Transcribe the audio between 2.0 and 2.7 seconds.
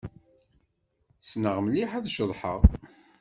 ceḍḥeɣ.